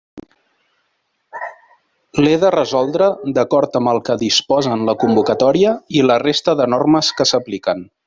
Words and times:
L'he 2.23 2.33
de 2.45 2.51
resoldre 2.55 3.11
d'acord 3.37 3.79
amb 3.83 3.93
el 3.93 4.03
que 4.09 4.19
disposen 4.25 4.85
la 4.91 4.99
convocatòria 5.07 5.79
i 6.01 6.07
la 6.11 6.21
resta 6.29 6.61
de 6.65 6.71
normes 6.77 7.17
que 7.21 7.33
s'apliquen. 7.35 7.91